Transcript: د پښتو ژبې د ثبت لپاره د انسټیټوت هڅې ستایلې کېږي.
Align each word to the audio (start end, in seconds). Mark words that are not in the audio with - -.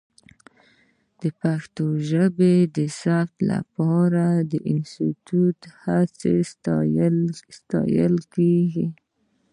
د 1.21 1.23
پښتو 1.41 1.85
ژبې 2.09 2.55
د 2.75 2.77
ثبت 2.99 3.35
لپاره 3.51 4.25
د 4.51 4.53
انسټیټوت 4.71 5.59
هڅې 5.83 6.35
ستایلې 7.59 8.23
کېږي. 8.35 8.87